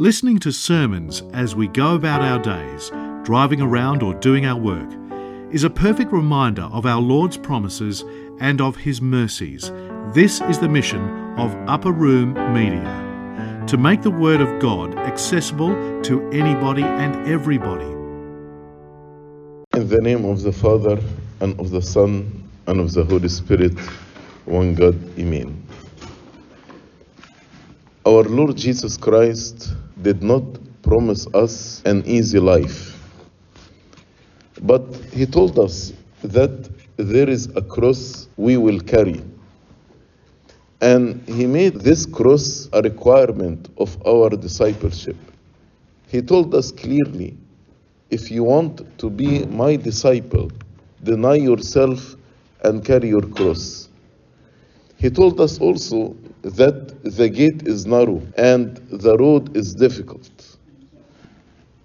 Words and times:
Listening 0.00 0.38
to 0.38 0.52
sermons 0.52 1.24
as 1.32 1.56
we 1.56 1.66
go 1.66 1.96
about 1.96 2.20
our 2.22 2.38
days, 2.38 2.92
driving 3.24 3.60
around 3.60 4.00
or 4.00 4.14
doing 4.14 4.46
our 4.46 4.56
work, 4.56 4.88
is 5.50 5.64
a 5.64 5.70
perfect 5.70 6.12
reminder 6.12 6.62
of 6.70 6.86
our 6.86 7.00
Lord's 7.00 7.36
promises 7.36 8.04
and 8.38 8.60
of 8.60 8.76
His 8.76 9.02
mercies. 9.02 9.72
This 10.14 10.40
is 10.42 10.60
the 10.60 10.68
mission 10.68 11.00
of 11.36 11.52
Upper 11.68 11.90
Room 11.90 12.34
Media 12.54 13.64
to 13.66 13.76
make 13.76 14.02
the 14.02 14.10
Word 14.12 14.40
of 14.40 14.60
God 14.60 14.96
accessible 14.96 15.74
to 16.02 16.30
anybody 16.30 16.84
and 16.84 17.28
everybody. 17.28 17.90
In 19.74 19.88
the 19.88 20.00
name 20.00 20.24
of 20.26 20.42
the 20.42 20.52
Father, 20.52 21.00
and 21.40 21.58
of 21.58 21.70
the 21.70 21.82
Son, 21.82 22.48
and 22.68 22.78
of 22.78 22.92
the 22.92 23.02
Holy 23.02 23.28
Spirit, 23.28 23.76
one 24.44 24.76
God, 24.76 24.96
Amen. 25.18 25.60
Our 28.06 28.22
Lord 28.22 28.56
Jesus 28.56 28.96
Christ 28.96 29.74
did 30.02 30.22
not 30.22 30.42
promise 30.82 31.26
us 31.34 31.82
an 31.84 32.04
easy 32.06 32.38
life, 32.38 32.96
but 34.62 34.82
He 35.12 35.26
told 35.26 35.58
us 35.58 35.92
that 36.22 36.70
there 36.96 37.28
is 37.28 37.48
a 37.56 37.62
cross 37.62 38.28
we 38.36 38.56
will 38.56 38.80
carry. 38.80 39.22
And 40.80 41.22
He 41.28 41.46
made 41.46 41.74
this 41.80 42.06
cross 42.06 42.68
a 42.72 42.82
requirement 42.82 43.68
of 43.78 43.96
our 44.06 44.30
discipleship. 44.30 45.16
He 46.08 46.22
told 46.22 46.54
us 46.54 46.72
clearly 46.72 47.36
if 48.10 48.30
you 48.30 48.44
want 48.44 48.98
to 48.98 49.10
be 49.10 49.44
my 49.46 49.76
disciple, 49.76 50.50
deny 51.02 51.34
yourself 51.34 52.16
and 52.64 52.84
carry 52.84 53.08
your 53.08 53.22
cross. 53.22 53.88
He 54.96 55.10
told 55.10 55.40
us 55.40 55.58
also 55.60 56.16
that 56.42 57.02
the 57.04 57.28
gate 57.28 57.66
is 57.66 57.86
narrow 57.86 58.22
and 58.36 58.76
the 58.90 59.16
road 59.16 59.56
is 59.56 59.74
difficult. 59.74 60.30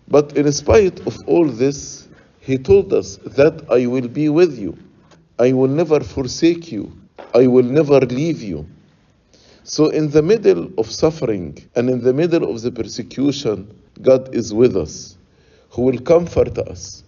But 0.07 0.38
in 0.38 0.52
spite 0.52 0.99
of 1.07 1.17
all 1.27 1.48
this, 1.48 2.08
he 2.39 2.58
told 2.58 2.94
us 2.94 3.17
that 3.25 3.66
I 3.72 3.88
will 3.88 4.08
be 4.08 4.30
with 4.30 4.59
you. 4.59 4.77
I 5.39 5.53
will 5.53 5.69
never 5.69 6.02
forsake 6.02 6.72
you. 6.72 6.92
I 7.33 7.47
will 7.47 7.64
never 7.64 8.00
leave 8.02 8.42
you. 8.42 8.67
So, 9.64 9.88
in 9.88 10.09
the 10.11 10.22
middle 10.22 10.70
of 10.77 10.92
suffering 10.92 11.58
and 11.75 11.89
in 11.89 12.03
the 12.03 12.14
middle 12.14 12.52
of 12.53 12.61
the 12.61 12.72
persecution, 12.72 13.73
God 14.02 14.36
is 14.36 14.53
with 14.53 14.75
us, 14.75 15.17
who 15.70 15.83
will 15.83 15.99
comfort 15.99 16.58
us 16.58 17.03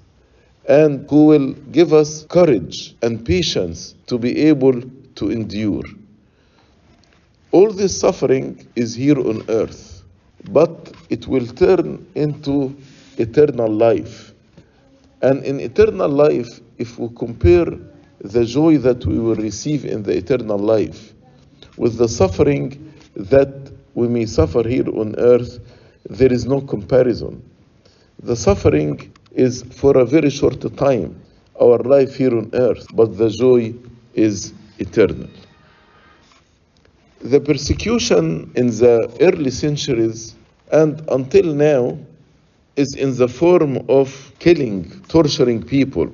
and 0.68 1.08
who 1.10 1.26
will 1.26 1.54
give 1.72 1.94
us 1.94 2.26
courage 2.26 2.96
and 3.02 3.24
patience 3.26 3.94
to 4.08 4.18
be 4.18 4.38
able 4.48 4.82
to 5.16 5.32
endure. 5.32 5.84
All 7.56 7.72
this 7.72 7.98
suffering 7.98 8.68
is 8.76 8.96
here 8.96 9.18
on 9.18 9.42
earth, 9.48 10.04
but 10.52 10.92
it 11.10 11.26
will 11.26 11.48
turn 11.48 12.06
into 12.14 12.76
eternal 13.18 13.72
life. 13.72 14.34
And 15.22 15.42
in 15.46 15.62
eternal 15.62 16.10
life, 16.10 16.60
if 16.78 17.00
we 17.00 17.08
compare 17.16 17.68
the 18.20 18.44
joy 18.44 18.78
that 18.80 19.06
we 19.06 19.20
will 19.20 19.38
receive 19.38 19.86
in 19.86 20.04
the 20.04 20.18
eternal 20.18 20.58
life 20.58 21.14
with 21.78 21.96
the 21.98 22.10
suffering 22.10 22.94
that 23.16 23.72
we 23.94 24.10
may 24.10 24.26
suffer 24.26 24.68
here 24.68 24.90
on 24.90 25.16
earth, 25.18 25.60
there 26.10 26.34
is 26.34 26.46
no 26.46 26.60
comparison. 26.60 27.42
The 28.22 28.36
suffering 28.36 29.14
is 29.32 29.64
for 29.72 29.98
a 29.98 30.04
very 30.04 30.30
short 30.30 30.60
time, 30.76 31.22
our 31.62 31.78
life 31.78 32.16
here 32.18 32.38
on 32.38 32.50
earth, 32.52 32.86
but 32.94 33.18
the 33.18 33.30
joy 33.30 33.74
is 34.14 34.52
eternal. 34.78 35.30
The 37.26 37.40
persecution 37.40 38.52
in 38.54 38.68
the 38.68 39.12
early 39.20 39.50
centuries 39.50 40.36
and 40.72 41.02
until 41.10 41.56
now 41.56 41.98
is 42.76 42.94
in 42.94 43.18
the 43.18 43.28
form 43.28 43.84
of 43.90 44.32
killing, 44.38 44.92
torturing 45.08 45.64
people, 45.64 46.08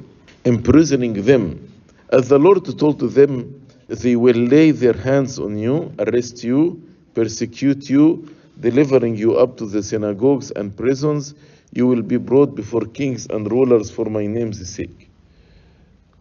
imprisoning 0.45 1.21
them. 1.25 1.69
As 2.13 2.29
the 2.29 2.39
Lord 2.39 2.63
told 2.79 3.01
them, 3.01 3.61
they 3.89 4.15
will 4.15 4.37
lay 4.37 4.71
their 4.71 4.93
hands 4.93 5.37
on 5.37 5.57
you, 5.57 5.93
arrest 5.99 6.45
you, 6.45 6.81
persecute 7.13 7.89
you, 7.89 8.33
delivering 8.61 9.17
you 9.17 9.35
up 9.35 9.57
to 9.57 9.65
the 9.65 9.83
synagogues 9.83 10.51
and 10.51 10.73
prisons. 10.77 11.33
You 11.73 11.87
will 11.87 12.03
be 12.03 12.15
brought 12.15 12.55
before 12.55 12.85
kings 12.85 13.27
and 13.29 13.51
rulers 13.51 13.91
for 13.91 14.05
my 14.05 14.27
name's 14.27 14.65
sake. 14.73 15.09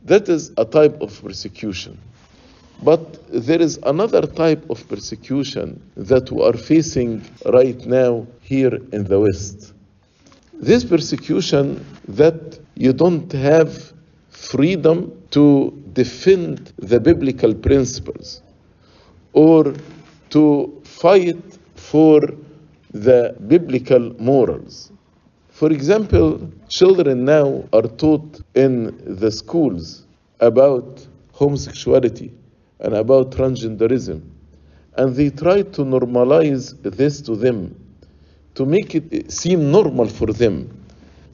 That 0.03 0.29
is 0.29 0.50
a 0.56 0.65
type 0.65 1.00
of 1.00 1.23
persecution. 1.23 1.97
But 2.83 3.21
there 3.31 3.61
is 3.61 3.79
another 3.83 4.23
type 4.23 4.69
of 4.71 4.89
persecution 4.89 5.83
that 5.97 6.31
we 6.33 6.43
are 6.43 6.57
facing 6.57 7.23
right 7.45 7.85
now 7.85 8.27
here 8.41 8.75
in 8.93 9.05
the 9.05 9.21
West. 9.21 9.75
This 10.55 10.85
persecution 10.85 11.85
that 12.09 12.59
you 12.77 12.93
don't 12.95 13.31
have 13.33 13.93
freedom 14.31 15.13
to 15.31 15.71
defend 15.93 16.73
the 16.79 16.99
biblical 16.99 17.55
principles 17.55 18.41
or 19.35 19.75
to 20.31 20.81
fight 20.85 21.59
for 21.75 22.21
the 22.93 23.37
biblical 23.47 24.15
morals. 24.19 24.91
For 25.51 25.71
example, 25.71 26.51
children 26.69 27.27
now 27.27 27.65
are 27.75 27.89
taught 27.89 28.41
in 28.55 28.99
the 29.21 29.31
schools 29.31 30.07
about 30.41 31.07
homosexuality 31.33 32.33
and 32.81 32.95
about 32.95 33.31
transgenderism. 33.31 34.23
And 34.97 35.15
they 35.15 35.31
try 35.31 35.63
to 35.63 35.83
normalize 35.83 36.81
this 36.83 37.21
to 37.23 37.37
them, 37.37 37.75
to 38.55 38.67
make 38.67 38.95
it 38.95 39.31
seem 39.31 39.71
normal 39.71 40.09
for 40.09 40.27
them. 40.27 40.69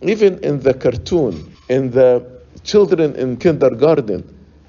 Even 0.03 0.39
in 0.45 0.61
the 0.61 0.75
cartoon, 0.75 1.57
in 1.69 1.91
the 1.91 2.25
children 2.65 3.15
in 3.17 3.37
kindergarten 3.37 4.23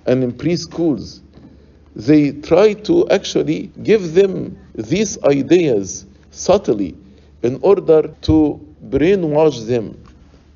and 0.06 0.24
in 0.24 0.32
preschools, 0.32 1.22
they 1.96 2.32
try 2.32 2.74
to 2.74 3.08
actually 3.10 3.72
give 3.84 4.14
them 4.14 4.58
these 4.76 5.22
ideas 5.24 6.06
subtly 6.32 6.96
in 7.42 7.60
order 7.62 8.08
to 8.22 8.60
brainwash 8.90 9.66
them. 9.66 10.02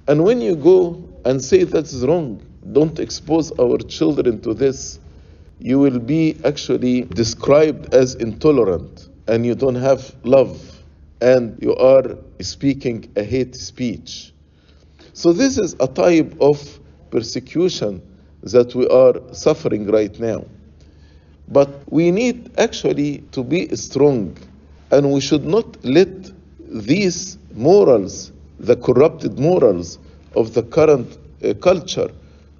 And 0.08 0.24
when 0.24 0.40
you 0.40 0.56
go 0.56 1.04
and 1.26 1.44
say 1.44 1.64
that's 1.64 1.96
wrong, 1.96 2.42
don't 2.72 3.00
expose 3.00 3.52
our 3.60 3.78
children 3.80 4.40
to 4.42 4.54
this, 4.54 5.00
you 5.62 5.78
will 5.78 6.00
be 6.00 6.36
actually 6.44 7.04
described 7.04 7.94
as 7.94 8.16
intolerant 8.16 9.10
and 9.28 9.46
you 9.46 9.54
don't 9.54 9.76
have 9.76 10.16
love 10.24 10.60
and 11.22 11.56
you 11.62 11.76
are 11.76 12.18
speaking 12.40 13.08
a 13.16 13.24
hate 13.24 13.56
speech. 13.56 14.34
So, 15.14 15.32
this 15.32 15.60
is 15.60 15.76
a 15.80 15.88
type 15.88 16.36
of 16.42 16.80
persecution 17.12 18.02
that 18.42 18.74
we 18.74 18.88
are 18.88 19.14
suffering 19.34 19.86
right 19.86 20.20
now. 20.20 20.46
But 21.48 21.70
we 21.92 22.10
need 22.10 22.50
actually 22.58 23.20
to 23.34 23.44
be 23.44 23.76
strong 23.76 24.36
and 24.90 25.12
we 25.12 25.22
should 25.22 25.46
not 25.46 25.86
let 25.86 26.32
these 26.70 27.38
morals, 27.54 28.32
the 28.60 28.78
corrupted 28.78 29.38
morals 29.38 30.00
of 30.36 30.56
the 30.56 30.64
current 30.64 31.20
uh, 31.44 31.54
culture, 31.56 32.10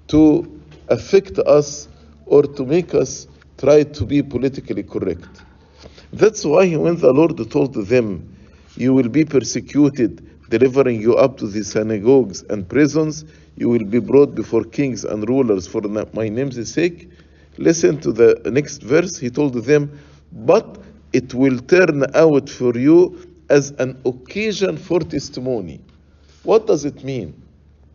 to 0.08 0.60
affect 0.88 1.38
us 1.40 1.88
or 2.32 2.44
to 2.44 2.64
make 2.64 2.94
us 2.94 3.28
try 3.58 3.82
to 3.82 4.06
be 4.06 4.22
politically 4.22 4.82
correct. 4.82 5.42
That's 6.14 6.46
why 6.46 6.64
when 6.76 6.96
the 6.96 7.12
Lord 7.12 7.36
told 7.50 7.74
them, 7.74 8.06
You 8.74 8.94
will 8.94 9.10
be 9.10 9.26
persecuted, 9.26 10.12
delivering 10.48 10.98
you 11.02 11.14
up 11.14 11.36
to 11.40 11.46
the 11.46 11.62
synagogues 11.62 12.42
and 12.48 12.66
prisons, 12.66 13.26
you 13.56 13.68
will 13.68 13.84
be 13.84 13.98
brought 13.98 14.34
before 14.34 14.64
kings 14.64 15.04
and 15.04 15.28
rulers 15.28 15.66
for 15.66 15.82
my 16.14 16.28
name's 16.30 16.72
sake. 16.72 17.10
Listen 17.58 18.00
to 18.00 18.12
the 18.12 18.40
next 18.50 18.82
verse. 18.82 19.18
He 19.18 19.28
told 19.28 19.52
them, 19.52 19.82
But 20.32 20.78
it 21.12 21.34
will 21.34 21.58
turn 21.58 22.02
out 22.14 22.48
for 22.48 22.72
you 22.78 22.96
as 23.50 23.72
an 23.72 24.00
occasion 24.06 24.78
for 24.78 25.00
testimony. 25.00 25.80
What 26.44 26.66
does 26.66 26.86
it 26.86 27.04
mean? 27.04 27.34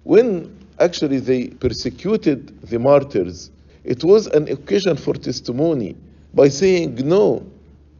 When 0.04 0.56
actually 0.80 1.22
they 1.22 1.48
persecuted 1.48 2.62
the 2.62 2.78
martyrs, 2.78 3.50
it 3.88 4.04
was 4.04 4.28
an 4.28 4.50
occasion 4.50 4.98
for 4.98 5.14
testimony 5.14 5.96
by 6.34 6.50
saying, 6.50 6.96
No, 7.08 7.50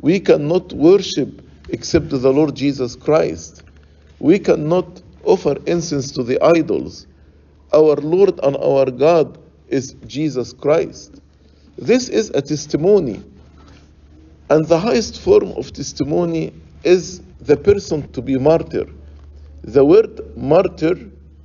we 0.02 0.20
cannot 0.20 0.74
worship 0.74 1.42
except 1.70 2.10
the 2.10 2.18
Lord 2.32 2.54
Jesus 2.56 2.94
Christ. 2.98 3.64
We 4.20 4.38
cannot 4.38 5.02
offer 5.24 5.56
incense 5.66 6.12
to 6.12 6.24
the 6.24 6.44
idols. 6.44 7.08
Our 7.74 7.96
Lord 7.96 8.38
and 8.44 8.58
our 8.58 8.92
God 8.92 9.38
is 9.70 9.96
Jesus 10.06 10.52
Christ. 10.52 11.22
This 11.78 12.10
is 12.10 12.32
a 12.32 12.42
testimony. 12.42 13.24
And 14.50 14.66
the 14.68 14.80
highest 14.80 15.22
form 15.22 15.54
of 15.54 15.72
testimony 15.72 16.54
is 16.84 17.22
the 17.40 17.56
person 17.56 18.12
to 18.12 18.22
be 18.22 18.38
martyr. 18.38 18.88
The 19.64 19.86
word 19.86 20.36
martyr 20.36 20.96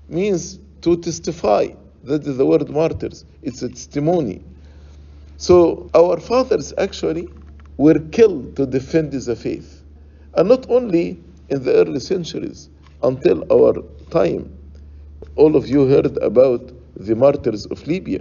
means 0.08 0.58
to 0.80 0.96
testify. 0.96 1.68
That 2.04 2.26
is 2.26 2.36
the 2.36 2.46
word 2.46 2.68
martyrs. 2.68 3.24
It's 3.42 3.62
a 3.62 3.68
testimony. 3.68 4.42
So 5.36 5.90
our 5.94 6.18
fathers 6.20 6.72
actually 6.78 7.28
were 7.76 7.98
killed 7.98 8.56
to 8.56 8.66
defend 8.66 9.12
the 9.12 9.36
faith. 9.36 9.82
And 10.34 10.48
not 10.48 10.68
only 10.70 11.22
in 11.48 11.62
the 11.62 11.74
early 11.74 12.00
centuries 12.00 12.70
until 13.02 13.44
our 13.52 13.74
time. 14.10 14.56
All 15.36 15.56
of 15.56 15.68
you 15.68 15.86
heard 15.86 16.16
about 16.18 16.72
the 16.96 17.14
martyrs 17.14 17.66
of 17.66 17.86
Libya 17.86 18.20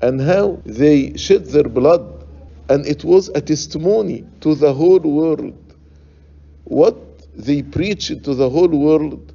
and 0.00 0.20
how 0.20 0.60
they 0.64 1.16
shed 1.16 1.46
their 1.46 1.64
blood, 1.64 2.24
and 2.68 2.86
it 2.86 3.04
was 3.04 3.28
a 3.34 3.40
testimony 3.40 4.24
to 4.40 4.54
the 4.54 4.72
whole 4.72 5.00
world. 5.00 5.58
What 6.64 6.96
they 7.34 7.62
preached 7.62 8.24
to 8.24 8.34
the 8.34 8.48
whole 8.50 8.68
world 8.68 9.32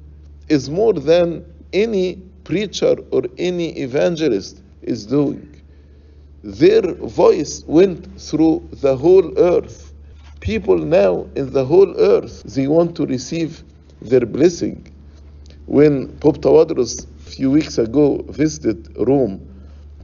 is 0.48 0.68
more 0.70 0.94
than 0.94 1.44
any 1.72 2.22
preacher 2.48 2.96
or 3.10 3.24
any 3.36 3.68
evangelist 3.78 4.62
is 4.80 5.04
doing. 5.04 5.46
Their 6.42 6.94
voice 6.94 7.62
went 7.66 8.18
through 8.18 8.66
the 8.80 8.96
whole 8.96 9.38
earth. 9.38 9.92
People 10.40 10.78
now 10.78 11.26
in 11.36 11.52
the 11.52 11.64
whole 11.64 11.94
earth, 12.00 12.42
they 12.44 12.66
want 12.66 12.96
to 12.96 13.04
receive 13.04 13.62
their 14.00 14.24
blessing. 14.24 14.78
When 15.66 16.08
Pope 16.20 16.38
Tawadros 16.38 17.04
a 17.04 17.30
few 17.30 17.50
weeks 17.50 17.76
ago 17.76 18.24
visited 18.30 18.96
Rome, 19.06 19.46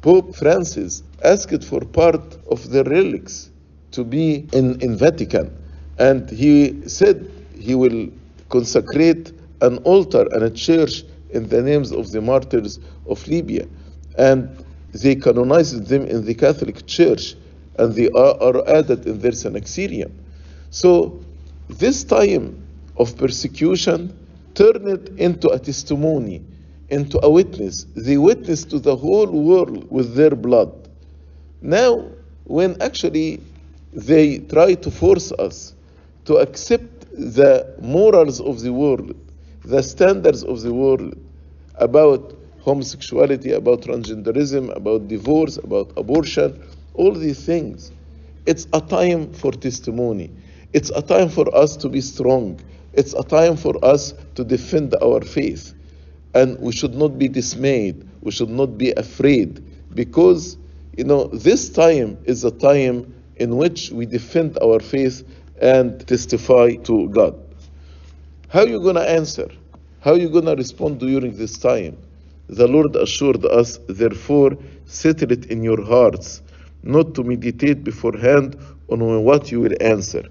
Pope 0.02 0.36
Francis 0.36 1.02
asked 1.24 1.64
for 1.64 1.80
part 1.80 2.36
of 2.50 2.68
the 2.68 2.84
relics 2.84 3.50
to 3.92 4.04
be 4.04 4.46
in, 4.52 4.78
in 4.82 4.98
Vatican. 4.98 5.50
And 5.98 6.28
he 6.28 6.86
said 6.86 7.30
he 7.58 7.74
will 7.74 8.08
consecrate 8.50 9.32
an 9.62 9.78
altar 9.78 10.26
and 10.32 10.42
a 10.42 10.50
church 10.50 11.04
in 11.34 11.48
the 11.48 11.62
names 11.62 11.92
of 11.92 12.10
the 12.12 12.20
martyrs 12.20 12.78
of 13.08 13.26
Libya. 13.26 13.66
And 14.16 14.64
they 14.92 15.16
canonized 15.16 15.86
them 15.86 16.06
in 16.06 16.24
the 16.24 16.34
Catholic 16.34 16.86
Church 16.86 17.34
and 17.78 17.94
they 17.94 18.08
are, 18.10 18.68
added 18.68 19.06
in 19.06 19.18
their 19.18 19.32
Synaxarium. 19.32 20.12
So 20.70 21.20
this 21.68 22.04
time 22.04 22.62
of 22.96 23.16
persecution 23.16 24.16
turned 24.54 24.88
it 24.88 25.08
into 25.18 25.48
a 25.48 25.58
testimony, 25.58 26.42
into 26.88 27.18
a 27.24 27.28
witness. 27.28 27.86
They 27.96 28.16
witnessed 28.16 28.70
to 28.70 28.78
the 28.78 28.94
whole 28.94 29.26
world 29.26 29.90
with 29.90 30.14
their 30.14 30.36
blood. 30.36 30.88
Now, 31.60 32.06
when 32.44 32.80
actually 32.80 33.40
they 33.92 34.38
try 34.38 34.74
to 34.74 34.90
force 34.90 35.32
us 35.32 35.74
to 36.26 36.36
accept 36.36 37.06
the 37.12 37.74
morals 37.80 38.40
of 38.40 38.60
the 38.60 38.72
world, 38.72 39.16
the 39.64 39.82
standards 39.82 40.44
of 40.44 40.62
the 40.62 40.72
world 40.72 41.16
about 41.76 42.34
homosexuality, 42.60 43.52
about 43.52 43.82
transgenderism, 43.82 44.74
about 44.74 45.08
divorce, 45.08 45.58
about 45.58 45.92
abortion, 45.96 46.62
all 46.94 47.12
these 47.12 47.44
things. 47.44 47.92
It's 48.46 48.66
a 48.72 48.80
time 48.80 49.32
for 49.32 49.52
testimony. 49.52 50.30
It's 50.72 50.90
a 50.90 51.02
time 51.02 51.28
for 51.28 51.54
us 51.54 51.76
to 51.76 51.88
be 51.88 52.00
strong. 52.00 52.60
It's 52.92 53.14
a 53.14 53.22
time 53.22 53.56
for 53.56 53.82
us 53.84 54.14
to 54.34 54.44
defend 54.44 54.94
our 55.02 55.20
faith. 55.20 55.74
And 56.34 56.58
we 56.60 56.72
should 56.72 56.94
not 56.94 57.18
be 57.18 57.28
dismayed. 57.28 58.08
We 58.22 58.30
should 58.30 58.50
not 58.50 58.78
be 58.78 58.92
afraid 58.92 59.62
because, 59.94 60.56
you 60.96 61.04
know, 61.04 61.24
this 61.28 61.68
time 61.68 62.18
is 62.24 62.44
a 62.44 62.50
time 62.50 63.14
in 63.36 63.56
which 63.56 63.90
we 63.90 64.06
defend 64.06 64.58
our 64.62 64.80
faith 64.80 65.22
and 65.60 66.06
testify 66.06 66.74
to 66.84 67.08
God. 67.10 67.38
How 68.48 68.60
are 68.60 68.68
you 68.68 68.80
going 68.80 68.96
to 68.96 69.08
answer? 69.08 69.48
How 70.04 70.12
are 70.12 70.18
you 70.18 70.28
going 70.28 70.44
to 70.44 70.54
respond 70.54 71.00
during 71.00 71.34
this 71.34 71.56
time? 71.56 71.96
The 72.48 72.68
Lord 72.68 72.94
assured 72.94 73.46
us, 73.46 73.78
therefore, 73.88 74.50
settle 74.84 75.32
it 75.32 75.46
in 75.46 75.62
your 75.62 75.82
hearts, 75.82 76.42
not 76.82 77.14
to 77.14 77.24
meditate 77.24 77.84
beforehand 77.84 78.54
on 78.90 79.24
what 79.24 79.50
you 79.50 79.62
will 79.62 79.74
answer. 79.80 80.22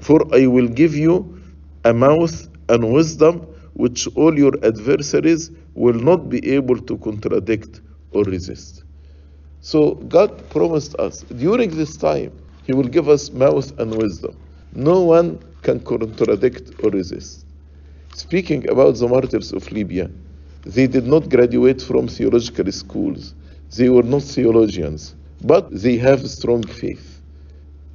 For 0.00 0.22
I 0.34 0.48
will 0.48 0.66
give 0.66 0.96
you 0.96 1.40
a 1.84 1.94
mouth 1.94 2.48
and 2.68 2.92
wisdom 2.92 3.46
which 3.74 4.08
all 4.16 4.36
your 4.36 4.54
adversaries 4.64 5.52
will 5.74 6.00
not 6.00 6.28
be 6.28 6.54
able 6.56 6.80
to 6.80 6.98
contradict 6.98 7.80
or 8.10 8.24
resist. 8.24 8.82
So 9.60 9.94
God 9.94 10.50
promised 10.50 10.96
us 10.96 11.20
during 11.20 11.70
this 11.70 11.96
time, 11.96 12.32
He 12.64 12.72
will 12.72 12.88
give 12.88 13.08
us 13.08 13.30
mouth 13.30 13.78
and 13.78 13.96
wisdom. 13.96 14.36
No 14.72 15.02
one 15.02 15.38
can 15.62 15.78
contradict 15.78 16.72
or 16.82 16.90
resist. 16.90 17.46
Speaking 18.14 18.68
about 18.68 18.96
the 18.96 19.08
martyrs 19.08 19.52
of 19.52 19.72
Libya, 19.72 20.10
they 20.66 20.86
did 20.86 21.06
not 21.06 21.30
graduate 21.30 21.80
from 21.80 22.08
theological 22.08 22.70
schools. 22.70 23.34
They 23.74 23.88
were 23.88 24.02
not 24.02 24.22
theologians, 24.22 25.14
but 25.42 25.70
they 25.70 25.96
have 25.96 26.28
strong 26.28 26.62
faith. 26.62 27.22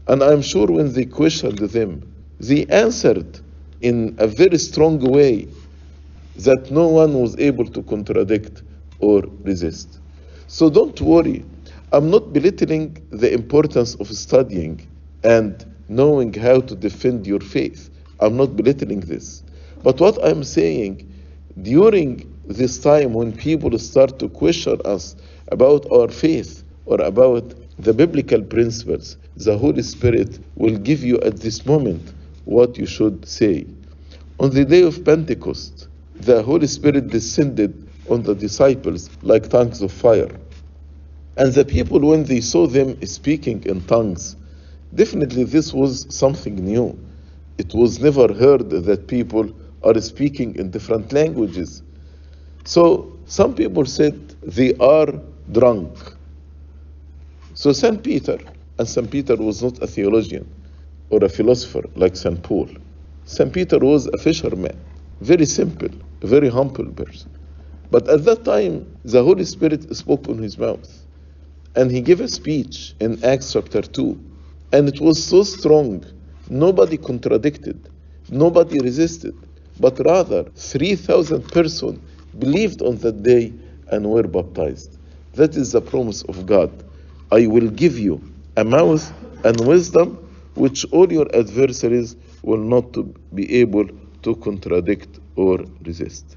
And 0.08 0.24
I'm 0.24 0.42
sure 0.42 0.68
when 0.68 0.92
they 0.92 1.06
questioned 1.06 1.60
them, 1.60 2.02
they 2.40 2.66
answered 2.66 3.40
in 3.82 4.16
a 4.18 4.26
very 4.26 4.58
strong 4.58 5.00
way 5.00 5.48
that 6.38 6.72
no 6.72 6.88
one 6.88 7.14
was 7.14 7.38
able 7.38 7.66
to 7.66 7.84
contradict 7.84 8.64
or 9.00 9.22
resist. 9.44 10.00
So 10.48 10.70
don't 10.70 11.00
worry. 11.00 11.46
I'm 11.92 12.10
not 12.10 12.34
belittling 12.34 12.98
the 13.12 13.32
importance 13.32 13.94
of 13.96 14.08
studying 14.08 14.88
and 15.24 15.64
knowing 15.90 16.34
how 16.34 16.62
to 16.62 16.76
defend 16.76 17.28
your 17.28 17.40
faith. 17.40 17.92
I'm 18.20 18.36
not 18.36 18.56
belittling 18.56 19.02
this. 19.02 19.44
But 19.84 20.00
what 20.00 20.18
I'm 20.24 20.44
saying, 20.44 21.12
during 21.62 22.34
this 22.48 22.80
time 22.80 23.14
when 23.14 23.34
people 23.34 23.78
start 23.78 24.20
to 24.20 24.30
question 24.30 24.80
us 24.86 25.16
about 25.52 25.90
our 25.92 26.08
faith 26.08 26.64
or 26.86 27.02
about 27.02 27.54
the 27.80 27.94
biblical 27.94 28.42
principles, 28.42 29.18
the 29.36 29.58
Holy 29.58 29.84
Spirit 29.84 30.40
will 30.56 30.78
give 30.78 31.04
you 31.04 31.20
at 31.20 31.38
this 31.38 31.66
moment 31.66 32.14
what 32.46 32.78
you 32.78 32.86
should 32.86 33.28
say. 33.28 33.68
On 34.40 34.50
the 34.50 34.66
day 34.66 34.84
of 34.84 35.04
Pentecost, 35.04 35.88
the 36.16 36.42
Holy 36.42 36.68
Spirit 36.68 37.10
descended 37.10 37.88
on 38.10 38.24
the 38.24 38.34
disciples 38.34 39.10
like 39.22 39.50
tongues 39.50 39.82
of 39.82 39.92
fire. 39.92 40.30
And 41.38 41.54
the 41.54 41.66
people, 41.66 42.00
when 42.00 42.24
they 42.24 42.42
saw 42.42 42.66
them 42.66 43.00
speaking 43.06 43.64
in 43.66 43.82
tongues, 43.82 44.36
definitely 44.96 45.44
this 45.44 45.74
was 45.74 46.08
something 46.10 46.56
new. 46.56 46.98
It 47.58 47.74
was 47.74 48.00
never 48.00 48.34
heard 48.34 48.70
that 48.70 49.08
people 49.08 49.54
are 49.84 50.00
speaking 50.02 50.56
in 50.56 50.72
different 50.72 51.14
languages. 51.14 51.84
So 52.66 53.18
some 53.26 53.56
people 53.56 53.86
said 53.86 54.36
they 54.42 54.74
are 54.76 55.08
drunk. 55.52 55.98
So 57.54 57.72
St. 57.74 58.04
Peter, 58.04 58.38
and 58.78 58.88
St. 58.88 59.10
Peter 59.10 59.36
was 59.36 59.64
not 59.64 59.82
a 59.82 59.88
theologian 59.88 60.48
or 61.10 61.24
a 61.24 61.30
philosopher 61.30 61.84
like 61.96 62.16
St. 62.16 62.42
Paul. 62.44 62.70
St. 63.26 63.52
Peter 63.52 63.80
was 63.80 64.08
a 64.08 64.18
fisherman, 64.18 64.78
very 65.22 65.46
simple, 65.46 65.90
very 66.22 66.50
humble 66.50 66.86
person. 66.92 67.32
But 67.90 68.08
at 68.10 68.26
that 68.26 68.44
time, 68.46 68.86
the 69.06 69.24
Holy 69.24 69.46
Spirit 69.46 69.96
spoke 69.96 70.28
on 70.30 70.38
his 70.38 70.58
mouth. 70.58 70.90
And 71.76 71.92
he 71.92 72.02
gave 72.02 72.22
a 72.22 72.28
speech 72.28 72.96
in 73.00 73.24
Acts 73.24 73.54
chapter 73.54 73.82
2. 73.82 74.20
And 74.74 74.88
it 74.90 75.00
was 75.00 75.24
so 75.24 75.44
strong, 75.44 76.04
nobody 76.50 76.98
contradicted, 76.98 77.90
nobody 78.30 78.80
resisted, 78.80 79.36
but 79.80 80.00
rather 80.06 80.44
3,000 80.56 81.52
persons 81.52 82.00
believed 82.38 82.82
on 82.82 82.98
that 82.98 83.24
day 83.24 83.54
and 83.92 84.10
were 84.10 84.24
baptized. 84.28 84.98
That 85.34 85.56
is 85.56 85.72
the 85.72 85.82
promise 85.82 86.24
of 86.24 86.46
God. 86.46 86.72
I 87.32 87.48
will 87.48 87.70
give 87.70 87.98
you 87.98 88.22
a 88.56 88.64
mouth 88.64 89.12
and 89.44 89.60
wisdom 89.68 90.18
which 90.56 90.86
all 90.92 91.12
your 91.12 91.28
adversaries 91.36 92.16
will 92.42 92.58
not 92.58 92.98
be 93.36 93.62
able 93.62 93.88
to 94.24 94.36
contradict 94.38 95.20
or 95.36 95.60
resist. 95.86 96.36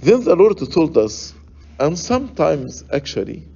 Then 0.00 0.24
the 0.24 0.34
Lord 0.36 0.58
told 0.72 0.96
us, 0.96 1.34
and 1.78 1.98
sometimes 1.98 2.84
actually, 2.92 3.46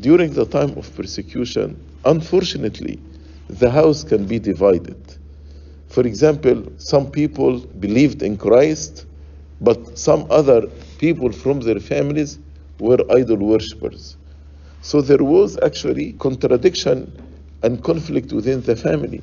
during 0.00 0.32
the 0.32 0.46
time 0.46 0.76
of 0.76 0.94
persecution, 0.96 1.80
unfortunately, 2.04 2.98
the 3.48 3.70
house 3.70 4.02
can 4.02 4.26
be 4.26 4.38
divided. 4.38 4.96
For 5.94 6.04
example, 6.04 6.72
some 6.76 7.08
people 7.12 7.60
believed 7.60 8.20
in 8.24 8.36
Christ, 8.36 9.06
but 9.60 9.96
some 9.96 10.26
other 10.28 10.66
people 10.98 11.30
from 11.30 11.60
their 11.60 11.78
families 11.78 12.40
were 12.80 12.98
idol 13.12 13.36
worshippers. 13.36 14.16
So 14.82 15.00
there 15.00 15.22
was 15.22 15.56
actually 15.62 16.14
contradiction 16.14 16.98
and 17.62 17.80
conflict 17.84 18.32
within 18.32 18.60
the 18.62 18.74
family 18.74 19.22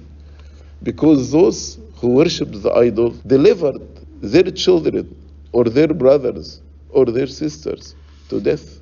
because 0.82 1.30
those 1.34 1.78
who 1.96 2.08
worshipped 2.20 2.64
the 2.64 2.72
idol 2.72 3.10
delivered 3.28 3.82
their 4.22 4.50
children 4.64 5.14
or 5.52 5.66
their 5.66 5.90
brothers 5.90 6.62
or 6.92 7.04
their 7.04 7.28
sisters 7.28 7.96
to 8.30 8.40
death. 8.40 8.80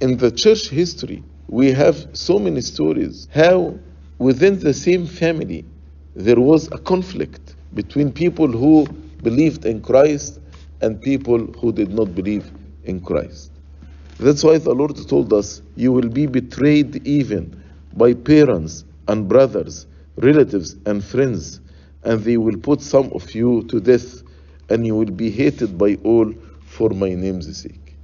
In 0.00 0.16
the 0.16 0.32
church 0.32 0.70
history, 0.70 1.22
we 1.46 1.70
have 1.70 2.08
so 2.14 2.40
many 2.40 2.62
stories 2.62 3.28
how 3.32 3.78
within 4.18 4.58
the 4.58 4.74
same 4.74 5.06
family 5.06 5.64
there 6.14 6.40
was 6.40 6.66
a 6.72 6.78
conflict 6.78 7.54
between 7.74 8.12
people 8.12 8.48
who 8.48 8.86
believed 9.22 9.64
in 9.64 9.80
Christ 9.80 10.40
and 10.80 11.00
people 11.00 11.38
who 11.38 11.72
did 11.72 11.92
not 11.92 12.14
believe 12.14 12.50
in 12.84 13.00
Christ. 13.00 13.52
That's 14.18 14.42
why 14.42 14.58
the 14.58 14.74
Lord 14.74 14.96
told 15.08 15.32
us, 15.32 15.62
You 15.76 15.92
will 15.92 16.08
be 16.08 16.26
betrayed 16.26 17.06
even 17.06 17.62
by 17.94 18.14
parents 18.14 18.84
and 19.06 19.28
brothers, 19.28 19.86
relatives 20.16 20.76
and 20.86 21.04
friends, 21.04 21.60
and 22.02 22.20
they 22.22 22.36
will 22.36 22.56
put 22.56 22.80
some 22.80 23.12
of 23.12 23.32
you 23.34 23.62
to 23.64 23.80
death, 23.80 24.22
and 24.70 24.86
you 24.86 24.96
will 24.96 25.10
be 25.10 25.30
hated 25.30 25.78
by 25.78 25.98
all 26.02 26.32
for 26.66 26.90
my 26.90 27.10
name's 27.10 27.62
sake. 27.62 27.96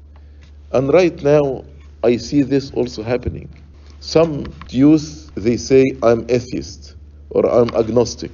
And 0.72 0.92
right 0.92 1.20
now, 1.22 1.64
I 2.02 2.16
see 2.16 2.42
this 2.42 2.70
also 2.72 3.02
happening. 3.02 3.48
Some 4.00 4.44
youth, 4.70 5.23
they 5.34 5.56
say, 5.56 5.84
I'm 6.02 6.26
atheist 6.28 6.96
or 7.30 7.46
I'm 7.46 7.74
agnostic, 7.74 8.32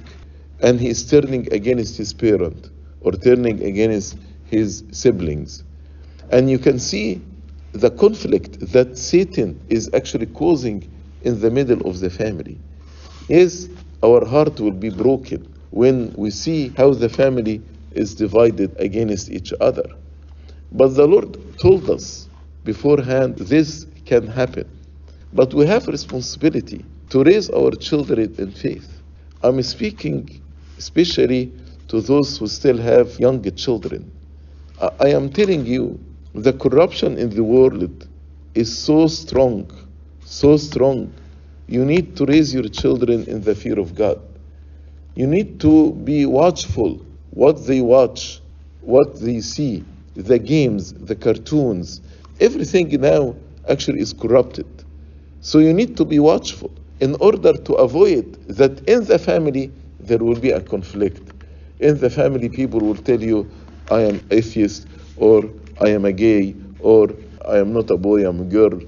and 0.61 0.79
he 0.79 0.89
is 0.89 1.09
turning 1.09 1.51
against 1.53 1.97
his 1.97 2.13
parent 2.13 2.69
or 3.01 3.13
turning 3.13 3.63
against 3.63 4.17
his 4.45 4.83
siblings. 4.91 5.63
And 6.31 6.49
you 6.49 6.59
can 6.59 6.79
see 6.79 7.21
the 7.73 7.91
conflict 7.91 8.59
that 8.71 8.97
Satan 8.97 9.65
is 9.69 9.89
actually 9.93 10.27
causing 10.27 10.91
in 11.21 11.39
the 11.41 11.51
middle 11.51 11.87
of 11.89 11.99
the 11.99 12.09
family. 12.09 12.59
Yes, 13.27 13.67
our 14.03 14.25
heart 14.25 14.59
will 14.59 14.71
be 14.71 14.89
broken 14.89 15.53
when 15.71 16.13
we 16.17 16.31
see 16.31 16.73
how 16.77 16.93
the 16.93 17.09
family 17.09 17.63
is 17.91 18.15
divided 18.15 18.75
against 18.79 19.29
each 19.31 19.53
other. 19.61 19.85
But 20.71 20.89
the 20.89 21.07
Lord 21.07 21.57
told 21.59 21.89
us 21.89 22.29
beforehand 22.63 23.37
this 23.37 23.85
can 24.05 24.27
happen. 24.27 24.80
But 25.33 25.53
we 25.53 25.65
have 25.65 25.87
responsibility 25.87 26.85
to 27.09 27.23
raise 27.23 27.49
our 27.49 27.71
children 27.71 28.35
in 28.37 28.51
faith. 28.51 29.01
I'm 29.43 29.61
speaking 29.61 30.41
especially 30.77 31.51
to 31.87 32.01
those 32.01 32.37
who 32.37 32.47
still 32.47 32.77
have 32.77 33.19
young 33.19 33.41
children. 33.55 34.11
I- 34.81 34.91
I 34.99 35.09
am 35.09 35.29
telling 35.29 35.65
you, 35.65 35.99
the 36.33 36.53
corruption 36.53 37.17
in 37.17 37.29
the 37.29 37.43
world 37.43 38.07
is 38.55 38.77
so 38.77 39.07
strong, 39.07 39.69
so 40.25 40.57
strong. 40.57 41.11
You 41.67 41.85
need 41.85 42.15
to 42.17 42.25
raise 42.25 42.53
your 42.53 42.67
children 42.69 43.23
in 43.25 43.41
the 43.41 43.55
fear 43.55 43.79
of 43.79 43.95
God. 43.95 44.19
You 45.15 45.27
need 45.27 45.59
to 45.61 45.91
be 45.93 46.25
watchful 46.25 46.99
what 47.31 47.65
they 47.65 47.81
watch, 47.81 48.41
what 48.81 49.19
they 49.21 49.39
see, 49.41 49.83
the 50.15 50.39
games, 50.39 50.93
the 50.93 51.15
cartoons. 51.15 52.01
Everything 52.39 52.89
now 52.99 53.35
actually 53.69 54.01
is 54.01 54.13
corrupted. 54.13 54.65
So 55.41 55.59
you 55.59 55.73
need 55.73 55.97
to 55.97 56.05
be 56.05 56.19
watchful 56.19 56.71
in 56.99 57.15
order 57.15 57.53
to 57.53 57.73
avoid 57.73 58.33
that 58.47 58.87
in 58.87 59.05
the 59.05 59.17
family 59.19 59.71
there 59.99 60.19
will 60.19 60.39
be 60.39 60.51
a 60.51 60.61
conflict. 60.61 61.33
In 61.79 61.97
the 61.99 62.11
family, 62.11 62.47
people 62.47 62.79
will 62.79 62.95
tell 62.95 63.21
you, 63.21 63.49
I 63.89 64.01
am 64.01 64.21
atheist, 64.29 64.87
or 65.17 65.43
I 65.79 65.89
am 65.89 66.05
a 66.05 66.13
gay, 66.13 66.55
or 66.79 67.09
I 67.47 67.57
am 67.57 67.73
not 67.73 67.89
a 67.89 67.97
boy, 67.97 68.27
I'm 68.27 68.41
a 68.41 68.45
girl. 68.45 68.79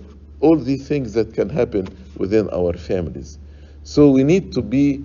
All 0.41 0.55
these 0.57 0.88
things 0.88 1.13
that 1.13 1.33
can 1.33 1.50
happen 1.50 1.88
within 2.17 2.50
our 2.51 2.74
families. 2.74 3.39
So 3.83 4.12
we 4.12 4.24
need 4.24 4.53
to 4.53 4.62
be 4.62 5.03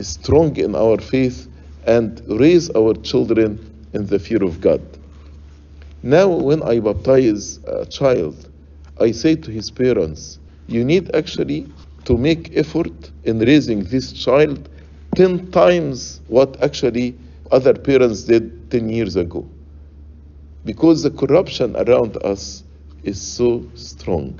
strong 0.00 0.56
in 0.56 0.74
our 0.74 0.98
faith 0.98 1.48
and 1.86 2.20
raise 2.28 2.70
our 2.70 2.94
children 2.94 3.88
in 3.92 4.06
the 4.06 4.18
fear 4.18 4.42
of 4.42 4.60
God. 4.60 4.82
Now, 6.02 6.28
when 6.28 6.62
I 6.62 6.80
baptize 6.80 7.58
a 7.66 7.86
child, 7.86 8.50
I 9.00 9.12
say 9.12 9.36
to 9.36 9.50
his 9.50 9.70
parents, 9.70 10.40
you 10.68 10.84
need 10.84 11.14
actually 11.14 11.66
to 12.04 12.16
make 12.16 12.56
effort 12.56 13.10
in 13.24 13.38
raising 13.40 13.84
this 13.84 14.12
child 14.12 14.68
10 15.16 15.50
times 15.50 16.20
what 16.28 16.62
actually 16.62 17.16
other 17.50 17.74
parents 17.74 18.22
did 18.22 18.70
10 18.70 18.88
years 18.88 19.16
ago. 19.16 19.48
Because 20.64 21.02
the 21.02 21.10
corruption 21.10 21.74
around 21.76 22.16
us 22.24 22.62
is 23.02 23.20
so 23.20 23.66
strong. 23.74 24.38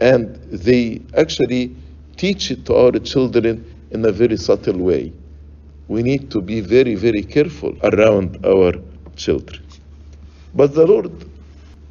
And 0.00 0.36
they 0.50 1.00
actually 1.16 1.74
teach 2.16 2.50
it 2.50 2.66
to 2.66 2.74
our 2.74 2.92
children 2.92 3.64
in 3.90 4.04
a 4.04 4.12
very 4.12 4.36
subtle 4.36 4.78
way. 4.78 5.12
We 5.88 6.02
need 6.02 6.30
to 6.30 6.40
be 6.40 6.60
very, 6.60 6.94
very 6.94 7.22
careful 7.22 7.76
around 7.82 8.44
our 8.44 8.74
children. 9.16 9.62
But 10.54 10.74
the 10.74 10.86
Lord 10.86 11.12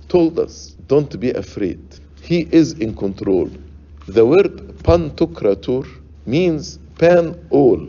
told 0.08 0.40
us, 0.40 0.76
don't 0.88 1.20
be 1.20 1.32
afraid. 1.32 1.80
He 2.30 2.48
is 2.52 2.74
in 2.74 2.94
control. 2.94 3.50
The 4.08 4.24
word 4.24 4.56
pantokrator 4.84 5.84
means 6.28 6.78
pan 7.00 7.48
all. 7.50 7.88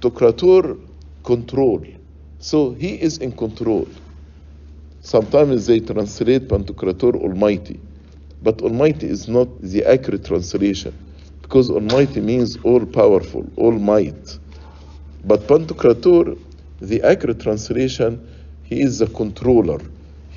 Tokrator, 0.00 0.78
control. 1.24 1.84
So 2.38 2.70
he 2.74 2.94
is 2.94 3.18
in 3.18 3.32
control. 3.32 3.88
Sometimes 5.00 5.66
they 5.66 5.80
translate 5.80 6.46
Pantokrator 6.46 7.16
Almighty, 7.16 7.80
but 8.42 8.62
Almighty 8.62 9.08
is 9.08 9.26
not 9.26 9.48
the 9.60 9.84
accurate 9.84 10.24
translation 10.24 10.94
because 11.42 11.72
Almighty 11.72 12.20
means 12.20 12.58
all 12.62 12.86
powerful, 12.86 13.44
all 13.56 13.72
might. 13.72 14.38
But 15.24 15.48
Pantokrator, 15.48 16.38
the 16.80 17.02
accurate 17.02 17.40
translation, 17.40 18.24
he 18.62 18.82
is 18.82 19.00
the 19.00 19.08
controller. 19.08 19.80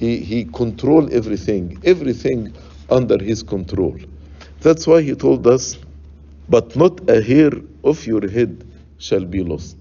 He, 0.01 0.17
he 0.17 0.46
control 0.46 1.13
everything, 1.13 1.79
everything 1.84 2.55
under 2.89 3.24
his 3.24 3.43
control. 3.43 3.96
That's 4.62 4.88
why 4.88 5.03
he 5.03 5.13
told 5.13 5.46
us, 5.46 5.77
but 6.50 6.75
not 6.75 7.08
a 7.08 7.22
hair 7.22 7.51
of 7.84 8.08
your 8.08 8.27
head 8.27 8.65
shall 8.98 9.24
be 9.24 9.43
lost. 9.43 9.77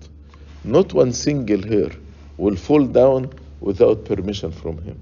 Not 0.63 0.93
one 0.93 1.15
single 1.15 1.63
hair 1.63 1.89
will 2.37 2.55
fall 2.55 2.85
down 2.85 3.31
without 3.61 4.05
permission 4.05 4.53
from 4.53 4.77
him. 4.83 5.01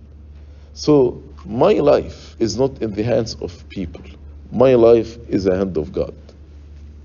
So 0.72 1.20
my 1.44 1.72
life 1.72 2.36
is 2.38 2.56
not 2.56 2.80
in 2.80 2.92
the 2.92 3.02
hands 3.02 3.34
of 3.40 3.68
people. 3.70 4.04
My 4.52 4.74
life 4.74 5.18
is 5.28 5.42
the 5.44 5.56
hand 5.56 5.76
of 5.78 5.90
God. 5.90 6.14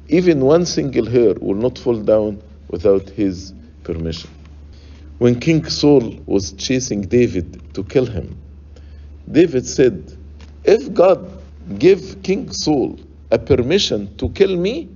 Even 0.08 0.42
one 0.42 0.68
single 0.68 1.08
hair 1.08 1.34
will 1.42 1.56
not 1.56 1.80
fall 1.80 2.00
down 2.00 2.44
without 2.68 3.10
his 3.10 3.56
permission. 3.84 4.30
When 5.20 5.40
King 5.40 5.66
Saul 5.66 6.20
was 6.26 6.54
chasing 6.54 7.04
David 7.04 7.74
to 7.76 7.84
kill 7.84 8.06
him, 8.06 8.38
David 9.32 9.66
said, 9.66 10.18
If 10.64 10.94
God 10.94 11.42
gave 11.80 12.22
King 12.24 12.52
Saul 12.52 13.00
a 13.32 13.40
permission 13.40 14.16
to 14.18 14.30
kill 14.30 14.58
me, 14.58 14.90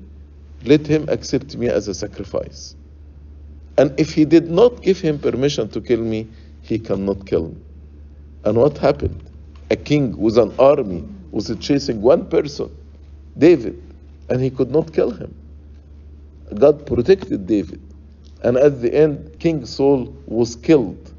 let 0.65 0.85
him 0.85 1.07
accept 1.09 1.55
me 1.55 1.67
as 1.67 1.87
a 1.87 1.93
sacrifice. 1.93 2.75
And 3.77 3.97
if 3.99 4.13
he 4.13 4.25
did 4.25 4.49
not 4.49 4.81
give 4.81 4.99
him 4.99 5.19
permission 5.19 5.69
to 5.69 5.81
kill 5.81 6.01
me, 6.01 6.27
he 6.61 6.79
cannot 6.79 7.25
kill 7.25 7.49
me. 7.49 7.61
And 8.43 8.57
what 8.57 8.77
happened? 8.77 9.21
A 9.69 9.75
king 9.75 10.17
with 10.17 10.37
an 10.37 10.53
army 10.59 11.03
was 11.31 11.55
chasing 11.59 12.01
one 12.01 12.27
person, 12.27 12.69
David, 13.37 13.81
and 14.29 14.41
he 14.41 14.49
could 14.49 14.71
not 14.71 14.93
kill 14.93 15.11
him. 15.11 15.33
God 16.55 16.85
protected 16.85 17.45
David. 17.47 17.81
And 18.43 18.57
at 18.57 18.81
the 18.81 18.93
end, 18.93 19.39
King 19.39 19.65
Saul 19.65 20.15
was 20.25 20.55
killed, 20.55 21.13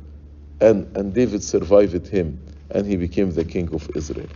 and, 0.61 0.95
and 0.97 1.13
David 1.15 1.43
survived 1.43 2.07
him, 2.09 2.41
and 2.71 2.87
he 2.87 2.97
became 2.97 3.31
the 3.33 3.45
king 3.45 3.69
of 3.75 3.91
Israel. 3.95 4.29